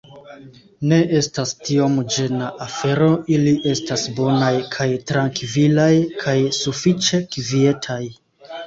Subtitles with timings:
[0.93, 5.91] Ne estas tiom ĝena afero ili estas bonaj kaj trankvilaj
[6.25, 8.03] kaj sufiĉe kvietaj